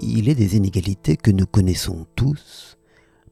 Il 0.00 0.28
est 0.28 0.34
des 0.34 0.56
inégalités 0.56 1.16
que 1.16 1.30
nous 1.30 1.46
connaissons 1.46 2.06
tous, 2.14 2.76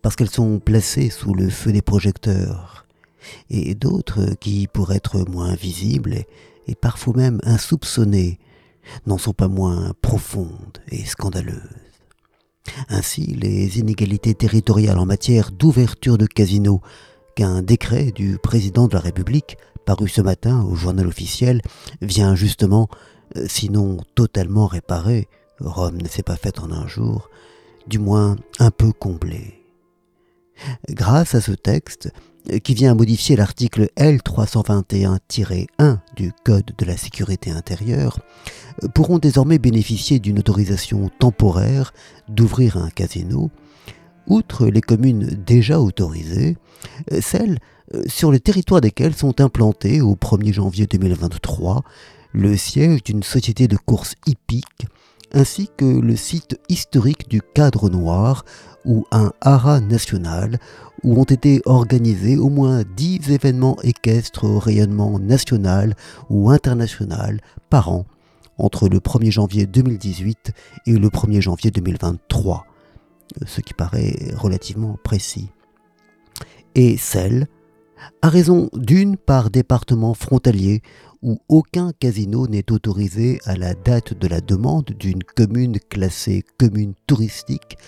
parce 0.02 0.16
qu'elles 0.16 0.30
sont 0.30 0.58
placées 0.58 1.10
sous 1.10 1.34
le 1.34 1.48
feu 1.48 1.72
des 1.72 1.82
projecteurs, 1.82 2.86
et 3.50 3.74
d'autres 3.74 4.34
qui, 4.40 4.66
pour 4.66 4.92
être 4.92 5.28
moins 5.28 5.54
visibles 5.54 6.24
et 6.66 6.74
parfois 6.74 7.14
même 7.14 7.40
insoupçonnées, 7.44 8.38
n'en 9.06 9.18
sont 9.18 9.32
pas 9.32 9.48
moins 9.48 9.92
profondes 10.00 10.78
et 10.90 11.04
scandaleuses. 11.04 11.60
Ainsi, 12.88 13.22
les 13.22 13.78
inégalités 13.78 14.34
territoriales 14.34 14.98
en 14.98 15.06
matière 15.06 15.52
d'ouverture 15.52 16.18
de 16.18 16.26
casinos 16.26 16.80
qu'un 17.36 17.62
décret 17.62 18.12
du 18.12 18.38
président 18.38 18.88
de 18.88 18.94
la 18.94 19.00
République, 19.00 19.56
paru 19.84 20.08
ce 20.08 20.20
matin 20.20 20.62
au 20.64 20.74
journal 20.74 21.06
officiel, 21.06 21.62
vient 22.00 22.34
justement, 22.34 22.88
euh, 23.36 23.46
sinon 23.48 23.98
totalement 24.14 24.66
réparer, 24.66 25.28
Rome 25.60 25.98
ne 26.02 26.08
s'est 26.08 26.22
pas 26.22 26.36
faite 26.36 26.60
en 26.60 26.70
un 26.70 26.86
jour, 26.86 27.30
du 27.86 27.98
moins 27.98 28.36
un 28.58 28.70
peu 28.70 28.92
combler. 28.92 29.62
Grâce 30.88 31.34
à 31.34 31.40
ce 31.40 31.52
texte, 31.52 32.10
euh, 32.50 32.58
qui 32.58 32.74
vient 32.74 32.94
modifier 32.94 33.36
l'article 33.36 33.88
L321-1 33.96 35.98
du 36.16 36.32
Code 36.44 36.72
de 36.76 36.84
la 36.84 36.96
sécurité 36.96 37.50
intérieure, 37.50 38.18
euh, 38.82 38.88
pourront 38.88 39.18
désormais 39.18 39.58
bénéficier 39.58 40.18
d'une 40.18 40.38
autorisation 40.38 41.10
temporaire 41.18 41.92
d'ouvrir 42.28 42.76
un 42.76 42.90
casino, 42.90 43.50
outre 44.26 44.66
les 44.66 44.80
communes 44.80 45.26
déjà 45.46 45.80
autorisées, 45.80 46.56
euh, 47.12 47.20
celles 47.20 47.58
sur 48.06 48.32
le 48.32 48.40
territoire 48.40 48.80
desquelles 48.80 49.14
sont 49.14 49.40
implantés 49.40 50.00
au 50.00 50.16
1er 50.16 50.52
janvier 50.52 50.88
2023 50.88 51.84
le 52.32 52.56
siège 52.56 53.04
d'une 53.04 53.22
société 53.22 53.68
de 53.68 53.76
course 53.76 54.16
hippique 54.26 54.88
ainsi 55.32 55.68
que 55.76 55.84
le 55.84 56.16
site 56.16 56.58
historique 56.68 57.28
du 57.28 57.42
Cadre 57.42 57.90
Noir 57.90 58.44
ou 58.84 59.04
un 59.10 59.32
haras 59.40 59.80
national 59.80 60.58
où 61.02 61.20
ont 61.20 61.24
été 61.24 61.60
organisés 61.66 62.36
au 62.36 62.48
moins 62.48 62.82
dix 62.96 63.30
événements 63.30 63.76
équestres 63.82 64.44
au 64.44 64.58
rayonnement 64.58 65.18
national 65.18 65.94
ou 66.30 66.50
international 66.50 67.40
par 67.70 67.90
an 67.90 68.06
entre 68.58 68.88
le 68.88 68.98
1er 68.98 69.30
janvier 69.30 69.66
2018 69.66 70.52
et 70.86 70.92
le 70.92 71.08
1er 71.08 71.40
janvier 71.40 71.70
2023, 71.70 72.64
ce 73.44 73.60
qui 73.60 73.74
paraît 73.74 74.16
relativement 74.34 74.98
précis. 75.02 75.50
Et 76.74 76.96
celle, 76.96 77.48
à 78.22 78.28
raison 78.28 78.70
d'une 78.74 79.16
par 79.16 79.50
département 79.50 80.14
frontalier 80.14 80.82
où 81.22 81.38
aucun 81.48 81.92
casino 81.98 82.46
n'est 82.46 82.70
autorisé 82.70 83.40
à 83.44 83.56
la 83.56 83.74
date 83.74 84.14
de 84.14 84.28
la 84.28 84.40
demande 84.40 84.92
d'une 84.98 85.22
commune 85.22 85.78
classée 85.80 86.44
commune 86.58 86.94
touristique, 87.06 87.78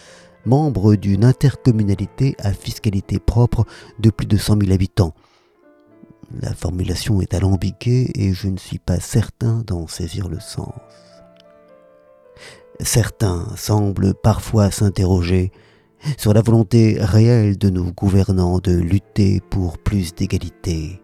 membre 0.45 0.95
d'une 0.97 1.25
intercommunalité 1.25 2.35
à 2.39 2.53
fiscalité 2.53 3.19
propre 3.19 3.65
de 4.01 4.11
plus 4.11 4.27
de 4.27 4.37
100 4.37 4.61
000 4.63 4.73
habitants. 4.73 5.15
La 6.43 6.53
formulation 6.53 7.21
est 7.21 7.35
alambiquée 7.35 8.11
et 8.15 8.35
je 8.35 8.49
ne 8.49 8.59
suis 8.59 8.79
pas 8.79 9.01
certain 9.01 9.63
d'en 9.67 9.87
saisir 9.87 10.29
le 10.29 10.41
sens. 10.41 10.75
Certains 12.81 13.47
semblent 13.57 14.15
parfois 14.15 14.71
s'interroger 14.71 15.53
sur 16.17 16.33
la 16.35 16.43
volonté 16.43 16.97
réelle 17.01 17.59
de 17.59 17.71
nos 17.71 17.93
gouvernants 17.93 18.59
de 18.59 18.73
lutter 18.73 19.41
pour 19.51 19.79
plus 19.79 20.15
d'égalité. 20.15 21.01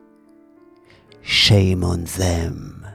Shame 1.22 1.84
on 1.84 2.04
them. 2.04 2.86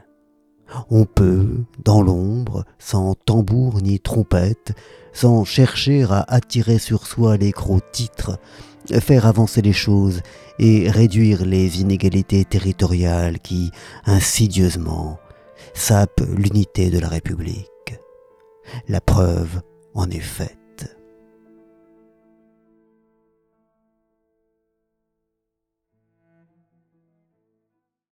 On 0.88 1.04
peut, 1.04 1.64
dans 1.84 2.00
l'ombre, 2.00 2.64
sans 2.78 3.14
tambour 3.14 3.82
ni 3.82 3.98
trompette, 3.98 4.72
sans 5.12 5.44
chercher 5.44 6.04
à 6.04 6.24
attirer 6.28 6.78
sur 6.78 7.06
soi 7.06 7.36
les 7.36 7.50
gros 7.50 7.80
titres, 7.92 8.38
faire 9.00 9.26
avancer 9.26 9.62
les 9.62 9.72
choses 9.72 10.20
et 10.58 10.88
réduire 10.90 11.44
les 11.44 11.80
inégalités 11.80 12.44
territoriales 12.44 13.40
qui, 13.40 13.70
insidieusement, 14.04 15.18
sapent 15.74 16.26
l'unité 16.36 16.90
de 16.90 16.98
la 16.98 17.08
République. 17.08 17.66
La 18.88 19.00
preuve 19.00 19.62
en 19.94 20.08
est 20.10 20.20
faite. 20.20 20.56